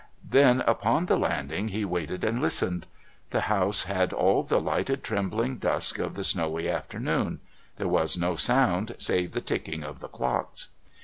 Then 0.27 0.61
upon 0.61 1.05
the 1.05 1.15
landing 1.15 1.67
he 1.67 1.85
waited 1.85 2.23
and 2.23 2.41
listened. 2.41 2.87
The 3.29 3.41
house 3.41 3.83
had 3.83 4.13
all 4.13 4.41
the 4.41 4.59
lighted 4.59 5.03
trembling 5.03 5.57
dusk 5.57 5.99
of 5.99 6.15
the 6.15 6.23
snowy 6.23 6.67
afternoon; 6.67 7.39
there 7.77 7.87
was 7.87 8.17
no 8.17 8.35
sound 8.35 8.95
save 8.97 9.33
the 9.33 9.41
ticking 9.41 9.83
of 9.83 9.99
the 9.99 10.07
clocks. 10.07 10.69